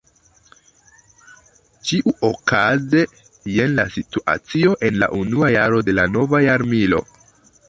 [1.89, 3.03] Ĉiuokaze
[3.59, 7.05] jen la situacio en la unua jaro de la nova jarmilo.